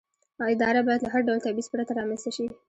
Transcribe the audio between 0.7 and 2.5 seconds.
باید له هر ډول تبعیض پرته رامنځته شي.